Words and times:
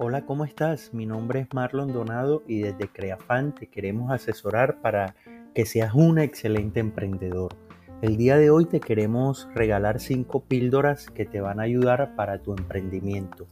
Hola, 0.00 0.24
¿cómo 0.24 0.44
estás? 0.44 0.94
Mi 0.94 1.06
nombre 1.06 1.40
es 1.40 1.48
Marlon 1.52 1.92
Donado 1.92 2.44
y 2.46 2.60
desde 2.60 2.86
Creafan 2.86 3.52
te 3.52 3.66
queremos 3.66 4.12
asesorar 4.12 4.80
para 4.80 5.16
que 5.56 5.66
seas 5.66 5.92
un 5.92 6.20
excelente 6.20 6.78
emprendedor. 6.78 7.56
El 8.00 8.16
día 8.16 8.36
de 8.36 8.48
hoy 8.48 8.66
te 8.66 8.78
queremos 8.78 9.48
regalar 9.56 9.98
cinco 9.98 10.44
píldoras 10.44 11.10
que 11.10 11.24
te 11.24 11.40
van 11.40 11.58
a 11.58 11.64
ayudar 11.64 12.14
para 12.14 12.38
tu 12.38 12.52
emprendimiento. 12.52 13.48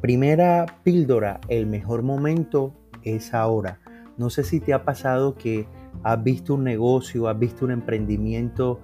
Primera 0.00 0.64
píldora, 0.84 1.38
el 1.48 1.66
mejor 1.66 2.02
momento 2.02 2.72
es 3.02 3.34
ahora. 3.34 3.78
No 4.16 4.30
sé 4.30 4.42
si 4.42 4.60
te 4.60 4.72
ha 4.72 4.86
pasado 4.86 5.34
que 5.34 5.68
has 6.02 6.24
visto 6.24 6.54
un 6.54 6.64
negocio, 6.64 7.28
has 7.28 7.38
visto 7.38 7.66
un 7.66 7.72
emprendimiento 7.72 8.80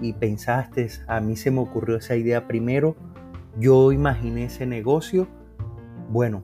y 0.00 0.14
pensaste, 0.14 0.88
a 1.06 1.20
mí 1.20 1.36
se 1.36 1.52
me 1.52 1.60
ocurrió 1.60 1.98
esa 1.98 2.16
idea 2.16 2.48
primero, 2.48 2.96
yo 3.56 3.92
imaginé 3.92 4.46
ese 4.46 4.66
negocio. 4.66 5.28
Bueno, 6.10 6.42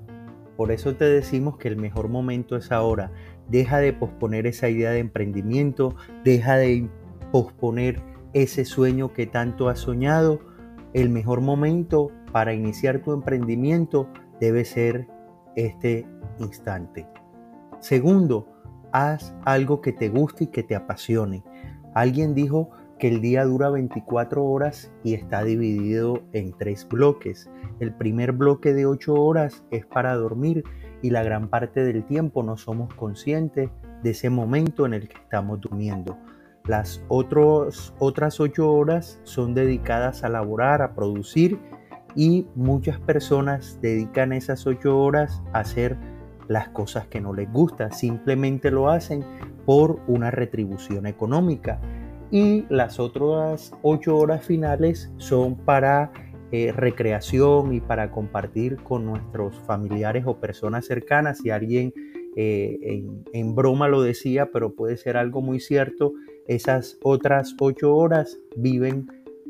por 0.56 0.70
eso 0.70 0.94
te 0.94 1.04
decimos 1.06 1.58
que 1.58 1.66
el 1.66 1.76
mejor 1.76 2.08
momento 2.08 2.56
es 2.56 2.70
ahora. 2.70 3.10
Deja 3.48 3.78
de 3.78 3.92
posponer 3.92 4.46
esa 4.46 4.68
idea 4.68 4.92
de 4.92 5.00
emprendimiento, 5.00 5.96
deja 6.24 6.56
de 6.56 6.88
posponer 7.32 8.00
ese 8.32 8.64
sueño 8.64 9.12
que 9.12 9.26
tanto 9.26 9.68
has 9.68 9.80
soñado. 9.80 10.38
El 10.94 11.10
mejor 11.10 11.40
momento 11.40 12.12
para 12.30 12.54
iniciar 12.54 13.02
tu 13.02 13.12
emprendimiento 13.12 14.08
debe 14.40 14.64
ser 14.64 15.08
este 15.56 16.06
instante. 16.38 17.08
Segundo, 17.80 18.46
haz 18.92 19.34
algo 19.44 19.80
que 19.80 19.92
te 19.92 20.08
guste 20.08 20.44
y 20.44 20.46
que 20.46 20.62
te 20.62 20.76
apasione. 20.76 21.42
Alguien 21.92 22.34
dijo 22.34 22.70
que 22.98 23.08
el 23.08 23.20
día 23.20 23.44
dura 23.44 23.70
24 23.70 24.44
horas 24.44 24.92
y 25.04 25.14
está 25.14 25.44
dividido 25.44 26.22
en 26.32 26.52
tres 26.56 26.86
bloques. 26.88 27.50
El 27.78 27.94
primer 27.94 28.32
bloque 28.32 28.72
de 28.72 28.86
8 28.86 29.14
horas 29.14 29.64
es 29.70 29.84
para 29.84 30.14
dormir 30.14 30.64
y 31.02 31.10
la 31.10 31.22
gran 31.22 31.48
parte 31.48 31.84
del 31.84 32.04
tiempo 32.04 32.42
no 32.42 32.56
somos 32.56 32.92
conscientes 32.94 33.70
de 34.02 34.10
ese 34.10 34.30
momento 34.30 34.86
en 34.86 34.94
el 34.94 35.08
que 35.08 35.18
estamos 35.18 35.60
durmiendo. 35.60 36.16
Las 36.64 37.02
otros, 37.08 37.94
otras 37.98 38.40
8 38.40 38.72
horas 38.72 39.20
son 39.24 39.54
dedicadas 39.54 40.24
a 40.24 40.28
laborar, 40.28 40.80
a 40.80 40.94
producir 40.94 41.60
y 42.14 42.46
muchas 42.54 42.98
personas 42.98 43.78
dedican 43.82 44.32
esas 44.32 44.66
8 44.66 44.98
horas 44.98 45.42
a 45.52 45.60
hacer 45.60 45.96
las 46.48 46.68
cosas 46.70 47.06
que 47.08 47.20
no 47.20 47.34
les 47.34 47.52
gusta, 47.52 47.90
simplemente 47.90 48.70
lo 48.70 48.88
hacen 48.88 49.24
por 49.66 50.00
una 50.06 50.30
retribución 50.30 51.06
económica 51.06 51.80
y 52.36 52.66
las 52.68 53.00
otras 53.00 53.72
ocho 53.80 54.14
horas 54.18 54.44
finales 54.44 55.10
son 55.16 55.56
para 55.56 56.12
eh, 56.52 56.70
recreación 56.70 57.72
y 57.72 57.80
para 57.80 58.10
compartir 58.10 58.76
con 58.76 59.06
nuestros 59.06 59.58
familiares 59.60 60.24
o 60.26 60.38
personas 60.38 60.84
cercanas. 60.84 61.38
Si 61.38 61.48
alguien 61.48 61.94
eh, 62.36 63.02
en, 63.32 63.54
broma 63.54 63.88
lo 63.88 64.02
decía, 64.02 64.50
pero 64.52 64.74
puede 64.74 64.98
ser 64.98 65.16
algo 65.16 65.40
muy 65.40 65.60
cierto, 65.60 66.12
esas 66.46 66.98
otras 67.02 67.56
ocho 67.58 67.96
horas 67.96 68.38
viven 68.54 69.06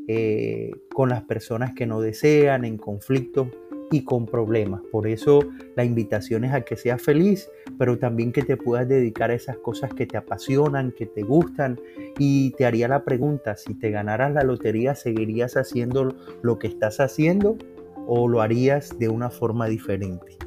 eh, 0.07 0.71
con 0.93 1.09
las 1.09 1.23
personas 1.23 1.73
que 1.75 1.85
no 1.85 1.99
desean, 1.99 2.63
en 2.63 2.77
conflictos 2.77 3.49
y 3.91 4.03
con 4.03 4.25
problemas. 4.25 4.81
Por 4.91 5.07
eso 5.07 5.39
la 5.75 5.83
invitación 5.83 6.43
es 6.43 6.53
a 6.53 6.61
que 6.61 6.75
seas 6.75 7.01
feliz, 7.01 7.49
pero 7.77 7.97
también 7.97 8.31
que 8.31 8.41
te 8.41 8.57
puedas 8.57 8.87
dedicar 8.87 9.31
a 9.31 9.35
esas 9.35 9.57
cosas 9.57 9.93
que 9.93 10.05
te 10.05 10.17
apasionan, 10.17 10.91
que 10.91 11.05
te 11.05 11.23
gustan. 11.23 11.79
Y 12.17 12.51
te 12.51 12.65
haría 12.65 12.87
la 12.87 13.03
pregunta, 13.03 13.55
si 13.55 13.73
te 13.75 13.91
ganaras 13.91 14.33
la 14.33 14.43
lotería, 14.43 14.95
¿seguirías 14.95 15.55
haciendo 15.55 16.15
lo 16.41 16.59
que 16.59 16.67
estás 16.67 16.99
haciendo 16.99 17.57
o 18.07 18.27
lo 18.27 18.41
harías 18.41 18.97
de 18.99 19.09
una 19.09 19.29
forma 19.29 19.67
diferente? 19.67 20.37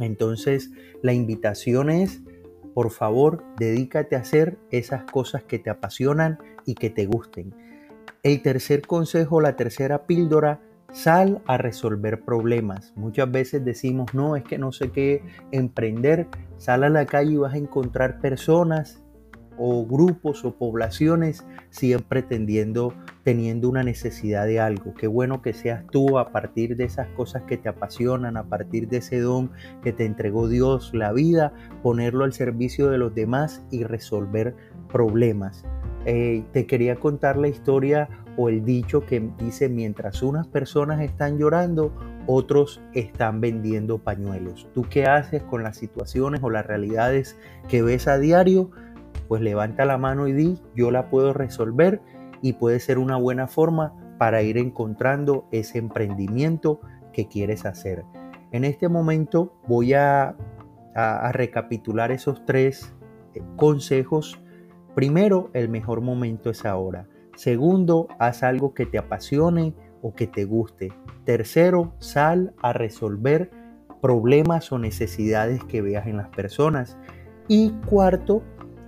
Entonces, 0.00 0.70
la 1.02 1.12
invitación 1.12 1.90
es, 1.90 2.20
por 2.74 2.90
favor, 2.90 3.44
dedícate 3.58 4.16
a 4.16 4.20
hacer 4.20 4.58
esas 4.70 5.04
cosas 5.04 5.44
que 5.44 5.58
te 5.58 5.70
apasionan 5.70 6.38
y 6.66 6.74
que 6.74 6.90
te 6.90 7.06
gusten. 7.06 7.54
El 8.22 8.42
tercer 8.42 8.82
consejo, 8.86 9.40
la 9.40 9.54
tercera 9.56 10.06
píldora, 10.06 10.60
Sal 10.94 11.42
a 11.46 11.58
resolver 11.58 12.20
problemas. 12.20 12.92
Muchas 12.94 13.28
veces 13.28 13.64
decimos, 13.64 14.14
no, 14.14 14.36
es 14.36 14.44
que 14.44 14.58
no 14.58 14.70
sé 14.70 14.92
qué 14.92 15.24
emprender. 15.50 16.28
Sal 16.56 16.84
a 16.84 16.88
la 16.88 17.04
calle 17.04 17.32
y 17.32 17.36
vas 17.36 17.54
a 17.54 17.58
encontrar 17.58 18.20
personas 18.20 19.02
o 19.58 19.84
grupos 19.84 20.44
o 20.44 20.54
poblaciones 20.54 21.44
siempre 21.70 22.22
tendiendo, 22.22 22.94
teniendo 23.24 23.68
una 23.68 23.82
necesidad 23.82 24.46
de 24.46 24.60
algo. 24.60 24.94
Qué 24.94 25.08
bueno 25.08 25.42
que 25.42 25.52
seas 25.52 25.84
tú 25.90 26.16
a 26.16 26.30
partir 26.30 26.76
de 26.76 26.84
esas 26.84 27.08
cosas 27.08 27.42
que 27.42 27.56
te 27.56 27.68
apasionan, 27.68 28.36
a 28.36 28.44
partir 28.44 28.86
de 28.86 28.98
ese 28.98 29.18
don 29.18 29.50
que 29.82 29.92
te 29.92 30.04
entregó 30.04 30.46
Dios, 30.46 30.92
la 30.94 31.12
vida, 31.12 31.52
ponerlo 31.82 32.22
al 32.22 32.32
servicio 32.32 32.88
de 32.88 32.98
los 32.98 33.12
demás 33.16 33.64
y 33.72 33.82
resolver 33.82 34.54
problemas. 34.92 35.64
Eh, 36.06 36.44
te 36.52 36.66
quería 36.66 36.96
contar 36.96 37.36
la 37.36 37.48
historia 37.48 38.08
o 38.36 38.48
el 38.48 38.64
dicho 38.64 39.04
que 39.06 39.30
dice 39.38 39.68
mientras 39.68 40.22
unas 40.22 40.46
personas 40.48 41.00
están 41.00 41.38
llorando, 41.38 41.92
otros 42.26 42.80
están 42.92 43.40
vendiendo 43.40 43.98
pañuelos. 43.98 44.68
¿Tú 44.74 44.86
qué 44.88 45.06
haces 45.06 45.42
con 45.42 45.62
las 45.62 45.76
situaciones 45.76 46.42
o 46.42 46.50
las 46.50 46.66
realidades 46.66 47.36
que 47.68 47.82
ves 47.82 48.08
a 48.08 48.18
diario? 48.18 48.70
Pues 49.28 49.42
levanta 49.42 49.84
la 49.84 49.98
mano 49.98 50.26
y 50.26 50.32
di, 50.32 50.58
yo 50.74 50.90
la 50.90 51.10
puedo 51.10 51.32
resolver 51.32 52.00
y 52.42 52.54
puede 52.54 52.80
ser 52.80 52.98
una 52.98 53.16
buena 53.16 53.46
forma 53.46 53.94
para 54.18 54.42
ir 54.42 54.58
encontrando 54.58 55.46
ese 55.50 55.78
emprendimiento 55.78 56.80
que 57.12 57.26
quieres 57.28 57.64
hacer. 57.64 58.04
En 58.52 58.64
este 58.64 58.88
momento 58.88 59.54
voy 59.66 59.94
a, 59.94 60.36
a 60.94 61.32
recapitular 61.32 62.12
esos 62.12 62.44
tres 62.44 62.94
eh, 63.34 63.42
consejos. 63.56 64.40
Primero, 64.94 65.50
el 65.54 65.68
mejor 65.68 66.00
momento 66.00 66.50
es 66.50 66.64
ahora. 66.64 67.08
Segundo, 67.36 68.08
haz 68.18 68.42
algo 68.42 68.74
que 68.74 68.86
te 68.86 68.98
apasione 68.98 69.74
o 70.02 70.14
que 70.14 70.26
te 70.26 70.44
guste. 70.44 70.92
Tercero, 71.24 71.94
sal 71.98 72.54
a 72.62 72.72
resolver 72.72 73.50
problemas 74.02 74.70
o 74.70 74.78
necesidades 74.78 75.64
que 75.64 75.80
veas 75.80 76.06
en 76.06 76.18
las 76.18 76.28
personas. 76.28 76.98
Y 77.48 77.70
cuarto, 77.86 78.42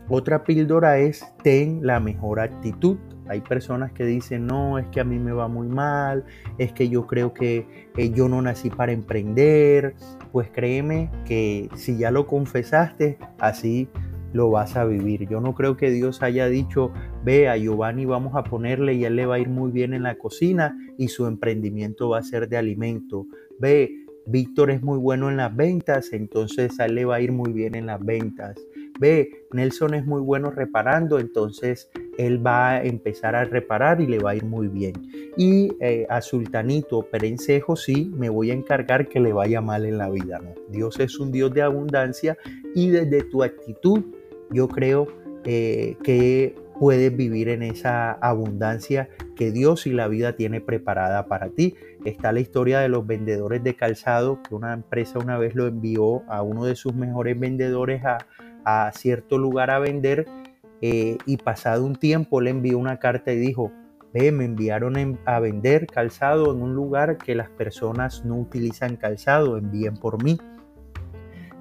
otra 0.09 0.45
píldora 0.45 0.99
es 0.99 1.27
ten 1.43 1.81
la 1.83 2.01
mejor 2.01 2.41
actitud. 2.41 2.99
Hay 3.29 3.41
personas 3.41 3.91
que 3.93 4.05
dicen, 4.05 4.47
no, 4.47 4.79
es 4.79 4.87
que 4.89 5.01
a 5.01 5.05
mí 5.05 5.19
me 5.19 5.33
va 5.33 5.49
muy 5.49 5.67
mal, 5.67 6.25
es 6.59 6.73
que 6.73 6.89
yo 6.89 7.07
creo 7.07 7.35
que 7.35 7.89
eh, 7.97 8.11
yo 8.11 8.29
no 8.29 8.41
nací 8.43 8.71
para 8.71 8.93
emprender. 8.93 9.95
Pues 10.31 10.51
créeme 10.51 11.11
que 11.25 11.71
si 11.75 11.97
ya 11.97 12.11
lo 12.11 12.27
confesaste, 12.27 13.19
así 13.39 13.89
lo 14.37 14.51
vas 14.51 14.77
a 14.77 14.85
vivir. 14.85 15.27
Yo 15.29 15.41
no 15.41 15.55
creo 15.55 15.77
que 15.77 15.91
Dios 15.91 16.23
haya 16.23 16.47
dicho, 16.49 16.93
ve 17.25 17.49
a 17.49 17.57
Giovanni 17.57 18.05
vamos 18.05 18.35
a 18.37 18.45
ponerle 18.45 18.95
y 18.95 19.05
él 19.05 19.17
le 19.17 19.27
va 19.27 19.37
a 19.37 19.39
ir 19.39 19.49
muy 19.49 19.73
bien 19.73 19.95
en 19.95 20.03
la 20.03 20.17
cocina 20.19 20.77
y 20.99 21.09
su 21.09 21.27
emprendimiento 21.27 22.11
va 22.11 22.19
a 22.19 22.23
ser 22.23 22.49
de 22.49 22.59
alimento. 22.59 23.27
Ve, 23.59 23.91
Víctor 24.27 24.71
es 24.71 24.83
muy 24.83 24.99
bueno 24.99 25.31
en 25.31 25.37
las 25.37 25.55
ventas, 25.55 26.13
entonces 26.13 26.79
a 26.81 26.87
él 26.87 26.97
le 26.97 27.05
va 27.05 27.17
a 27.17 27.21
ir 27.21 27.33
muy 27.33 27.53
bien 27.53 27.75
en 27.77 27.87
las 27.87 28.05
ventas. 28.05 28.57
Ve, 28.99 29.31
Nelson 29.53 29.95
es 29.95 30.05
muy 30.05 30.21
bueno 30.21 30.51
reparando, 30.51 31.19
entonces 31.19 31.89
él 32.19 32.45
va 32.45 32.71
a 32.71 32.83
empezar 32.83 33.37
a 33.37 33.45
reparar 33.45 34.01
y 34.01 34.07
le 34.07 34.19
va 34.19 34.31
a 34.31 34.37
ir 34.37 34.45
muy 34.45 34.69
bien. 34.69 34.95
Y 35.37 35.71
eh, 35.81 36.07
a 36.09 36.21
Sultanito 36.21 37.03
Perencejo 37.03 37.77
sí, 37.77 38.11
me 38.15 38.29
voy 38.29 38.51
a 38.51 38.55
encargar 38.55 39.09
que 39.09 39.21
le 39.21 39.33
vaya 39.33 39.61
mal 39.61 39.85
en 39.85 39.99
la 39.99 40.11
vida. 40.11 40.41
¿no? 40.43 40.55
Dios 40.71 40.99
es 40.99 41.19
un 41.19 41.31
Dios 41.31 41.53
de 41.53 41.63
abundancia 41.63 42.37
y 42.75 42.89
desde 42.89 43.23
tu 43.23 43.43
actitud 43.43 44.03
yo 44.51 44.69
creo 44.69 45.09
eh, 45.45 45.97
que 46.03 46.55
puedes 46.79 47.17
vivir 47.17 47.49
en 47.49 47.63
esa 47.63 48.13
abundancia 48.13 49.09
que 49.35 49.51
Dios 49.51 49.87
y 49.87 49.93
la 49.93 50.09
vida 50.09 50.35
tiene 50.35 50.61
preparada 50.61 51.27
para 51.27 51.49
ti. 51.49 51.75
Está 52.05 52.33
la 52.33 52.41
historia 52.41 52.81
de 52.81 52.89
los 52.89 53.07
vendedores 53.07 53.63
de 53.63 53.75
calzado, 53.75 54.41
que 54.43 54.55
una 54.55 54.73
empresa 54.73 55.19
una 55.19 55.39
vez 55.39 55.55
lo 55.55 55.67
envió 55.67 56.23
a 56.29 56.43
uno 56.43 56.65
de 56.65 56.77
sus 56.77 56.95
mejores 56.95 57.39
vendedores 57.39 58.03
a, 58.05 58.91
cierto 58.93 59.39
lugar 59.39 59.71
a 59.71 59.79
vender 59.79 60.27
eh, 60.83 61.19
y 61.25 61.37
pasado 61.37 61.85
un 61.85 61.95
tiempo 61.95 62.41
le 62.41 62.51
envió 62.51 62.79
una 62.79 62.99
carta 62.99 63.33
y 63.33 63.37
dijo, 63.37 63.71
ve, 64.13 64.33
me 64.33 64.45
enviaron 64.45 65.19
a 65.25 65.39
vender 65.39 65.87
calzado 65.87 66.53
en 66.53 66.63
un 66.63 66.75
lugar 66.75 67.17
que 67.17 67.37
las 67.37 67.49
personas 67.49 68.25
no 68.25 68.37
utilizan 68.37 68.97
calzado, 68.97 69.57
envíen 69.57 69.95
por 69.97 70.23
mí. 70.23 70.39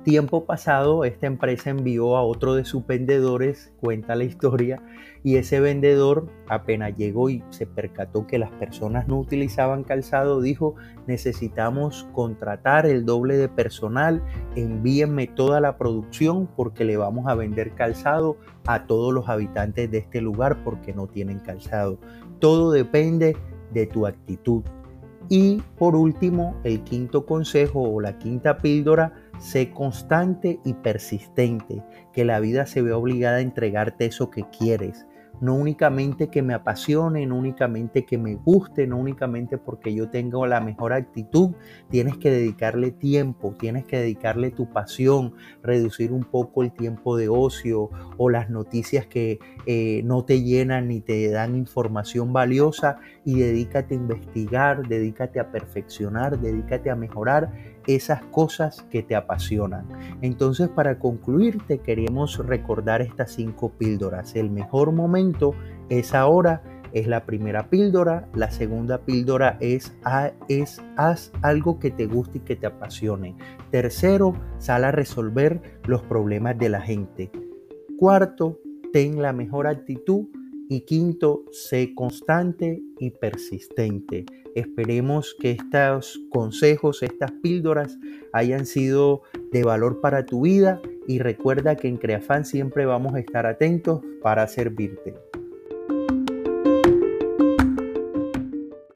Tiempo 0.06 0.46
pasado, 0.46 1.04
esta 1.04 1.25
empresa 1.25 1.72
envió 1.72 2.16
a 2.16 2.22
otro 2.22 2.54
de 2.54 2.63
sus 2.63 2.86
vendedores, 2.86 3.74
cuenta 3.81 4.13
la 4.13 4.24
historia, 4.24 4.80
y 5.24 5.38
ese 5.38 5.60
vendedor 5.60 6.28
apenas 6.48 6.96
llegó 6.96 7.31
y 7.31 7.44
se 7.50 7.66
percató 7.66 8.28
que 8.28 8.38
las 8.38 8.52
personas 8.52 9.07
no 9.07 9.18
utilizaban 9.18 9.84
calzado, 9.84 10.42
dijo, 10.42 10.75
necesitamos 11.07 12.07
contratar 12.13 12.86
el 12.86 13.04
doble 13.04 13.36
de 13.36 13.50
personal, 13.50 14.24
envíenme 14.56 15.25
toda 15.25 15.60
la 15.60 15.75
producción 15.75 16.48
porque 16.56 16.86
le 16.86 16.98
vamos 16.98 17.28
a 17.28 17.34
vender 17.34 17.74
calzado 17.74 18.38
a 18.68 18.86
todos 18.86 19.12
los 19.12 19.28
habitantes 19.28 19.90
de 19.90 19.98
este 19.98 20.22
lugar 20.22 20.63
porque 20.63 20.94
no 20.94 21.08
tienen 21.08 21.40
calzado. 21.40 21.98
Todo 22.38 22.72
depende 22.72 23.36
de 23.74 23.88
tu 23.88 24.06
actitud. 24.06 24.62
Y 25.30 25.62
por 25.77 25.95
último, 25.95 26.56
el 26.63 26.83
quinto 26.83 27.25
consejo 27.25 27.81
o 27.81 28.01
la 28.01 28.18
quinta 28.18 28.57
píldora, 28.57 29.13
sé 29.39 29.72
constante 29.72 30.60
y 30.63 30.74
persistente, 30.74 31.83
que 32.13 32.25
la 32.25 32.39
vida 32.39 32.66
se 32.66 32.81
ve 32.81 32.94
obligada 32.94 33.38
a 33.38 33.42
entregarte 33.42 34.06
eso 34.06 34.30
que 34.30 34.45
quieres 34.50 35.06
no 35.42 35.56
únicamente 35.56 36.30
que 36.30 36.42
me 36.42 36.54
apasione, 36.54 37.26
no 37.26 37.36
únicamente 37.36 38.06
que 38.06 38.18
me 38.18 38.36
guste, 38.36 38.88
no 38.88 38.98
únicamente 38.98 39.58
porque 39.58 39.94
yo 39.94 40.10
tengo 40.10 40.46
la 40.46 40.62
mejor 40.62 40.94
actitud, 40.94 41.52
tienes 41.90 42.18
que 42.18 42.32
dedicarle 42.32 42.92
tiempo, 42.92 43.56
tienes 43.58 43.86
que 43.86 43.98
dedicarle 44.00 44.52
tu 44.52 44.70
pasión, 44.70 45.34
reducir 45.62 46.12
un 46.12 46.24
poco 46.24 46.64
el 46.64 46.72
tiempo 46.72 47.18
de 47.18 47.30
ocio 47.30 47.90
o 48.18 48.30
las 48.30 48.50
noticias 48.50 49.08
que 49.08 49.40
eh, 49.66 50.02
no 50.04 50.26
te 50.26 50.42
llenan 50.42 50.88
ni 50.88 51.02
te 51.02 51.30
dan 51.30 51.56
información 51.56 52.34
valiosa 52.34 52.98
y 53.24 53.40
dedícate 53.40 53.96
a 53.96 53.98
investigar, 53.98 54.88
dedícate 54.88 55.40
a 55.40 55.52
perfeccionar, 55.52 56.40
dedícate 56.40 56.90
a 56.90 56.96
mejorar 56.96 57.75
esas 57.88 58.22
cosas 58.26 58.86
que 58.90 59.04
te 59.04 59.16
apasionan. 59.16 59.88
Entonces, 60.22 60.70
para 60.70 61.00
concluir, 61.00 61.62
te 61.68 61.80
queremos 61.80 62.38
recordar 62.46 63.02
estas 63.02 63.32
cinco 63.32 63.70
píldoras. 63.70 64.36
El 64.36 64.50
mejor 64.50 64.92
momento 64.92 65.54
es 65.90 66.14
ahora, 66.14 66.62
es 66.94 67.08
la 67.08 67.26
primera 67.26 67.70
píldora. 67.70 68.28
La 68.34 68.52
segunda 68.52 69.00
píldora 69.00 69.58
es, 69.60 69.96
es 70.48 70.82
haz 70.96 71.32
algo 71.42 71.80
que 71.80 71.92
te 71.92 72.08
guste 72.08 72.40
y 72.40 72.42
que 72.42 72.56
te 72.56 72.68
apasione. 72.68 73.36
Tercero, 73.70 74.34
sal 74.58 74.86
a 74.86 74.92
resolver 74.92 75.62
los 75.86 76.02
problemas 76.04 76.58
de 76.58 76.70
la 76.70 76.82
gente. 76.82 77.32
Cuarto, 77.98 78.60
ten 78.94 79.22
la 79.22 79.34
mejor 79.34 79.68
actitud 79.68 80.28
y 80.70 80.82
quinto, 80.82 81.44
sé 81.52 81.94
constante 81.94 82.82
y 83.00 83.12
persistente. 83.12 84.26
Esperemos 84.56 85.36
que 85.40 85.52
estos 85.52 86.19
consejos, 86.30 87.04
estas 87.04 87.31
píldoras 87.44 87.98
hayan 88.31 88.66
sido 88.66 89.22
de 89.52 89.63
valor 89.63 90.00
para 90.00 90.25
tu 90.25 90.42
vida 90.42 90.81
y 91.07 91.19
recuerda 91.19 91.75
que 91.75 91.90
en 91.90 91.98
Creafan 91.98 92.46
siempre 92.46 92.86
vamos 92.86 93.13
a 93.16 93.19
estar 93.19 93.46
atentos 93.46 94.02
para 94.22 94.48
servirte. 94.48 95.13